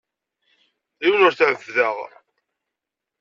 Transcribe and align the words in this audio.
Yiwen 1.03 1.25
ur 1.27 1.33
t-ɛebbdeɣ. 1.37 1.97